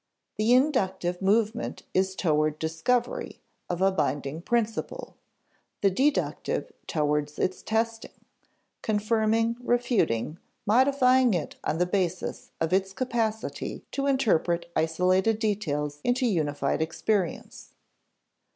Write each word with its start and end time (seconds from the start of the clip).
The 0.37 0.51
inductive 0.53 1.21
movement 1.21 1.83
is 1.93 2.15
toward 2.15 2.57
discovery 2.57 3.39
of 3.69 3.83
a 3.83 3.91
binding 3.91 4.41
principle; 4.41 5.15
the 5.81 5.91
deductive 5.91 6.71
toward 6.87 7.31
its 7.37 7.61
testing 7.61 8.09
confirming, 8.81 9.57
refuting, 9.61 10.39
modifying 10.65 11.35
it 11.35 11.55
on 11.63 11.77
the 11.77 11.85
basis 11.85 12.49
of 12.59 12.73
its 12.73 12.93
capacity 12.93 13.85
to 13.91 14.07
interpret 14.07 14.71
isolated 14.75 15.37
details 15.37 15.99
into 16.03 16.25
a 16.25 16.29
unified 16.29 16.81
experience. 16.81 17.73